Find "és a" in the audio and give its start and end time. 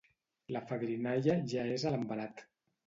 1.77-1.95